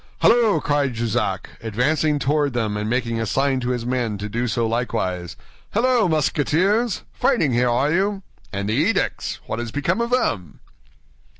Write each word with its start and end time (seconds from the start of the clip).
"Halloo!" 0.21 0.59
cried 0.61 0.95
Jussac, 0.95 1.47
advancing 1.61 2.17
toward 2.17 2.53
them 2.53 2.75
and 2.75 2.89
making 2.89 3.21
a 3.21 3.27
sign 3.27 3.59
to 3.59 3.69
his 3.69 3.85
men 3.85 4.17
to 4.17 4.27
do 4.27 4.47
so 4.47 4.65
likewise, 4.65 5.37
"halloo, 5.75 6.07
Musketeers? 6.09 7.03
Fighting 7.13 7.53
here, 7.53 7.69
are 7.69 7.91
you? 7.93 8.23
And 8.51 8.67
the 8.67 8.73
edicts? 8.73 9.39
What 9.45 9.59
is 9.59 9.69
become 9.71 10.01
of 10.01 10.09
them?" 10.09 10.59